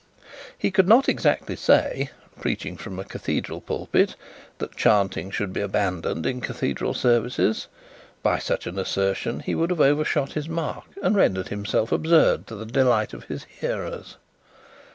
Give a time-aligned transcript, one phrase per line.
[0.57, 2.09] He could not exactly say,
[2.39, 4.15] preaching from a cathedral pulpit,
[4.57, 7.67] that chanting should be abandoned in cathedral services.
[8.23, 12.55] By such an assertion, he would have overshot his mark and rendered himself absurd, to
[12.55, 14.17] the delight of his hearers.